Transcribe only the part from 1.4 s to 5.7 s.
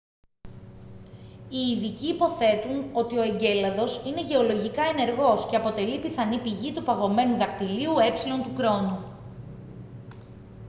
οι ειδικοί υποθέτουν ότι ο εγκέλαδος είναι γεωλογικά ενεργός και